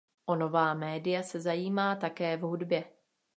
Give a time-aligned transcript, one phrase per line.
[0.25, 2.83] O nová média se zajímá také v hudbě.